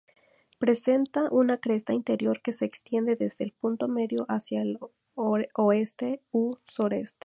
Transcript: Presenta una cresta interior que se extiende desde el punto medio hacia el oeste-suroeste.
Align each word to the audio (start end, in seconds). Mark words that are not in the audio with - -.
Presenta 0.57 1.29
una 1.31 1.59
cresta 1.59 1.93
interior 1.93 2.41
que 2.41 2.53
se 2.53 2.65
extiende 2.65 3.15
desde 3.15 3.43
el 3.43 3.51
punto 3.51 3.87
medio 3.87 4.25
hacia 4.29 4.63
el 4.63 4.79
oeste-suroeste. 5.13 6.19